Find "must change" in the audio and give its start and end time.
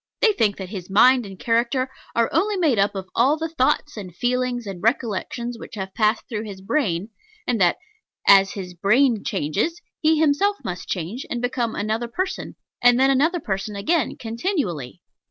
10.65-11.23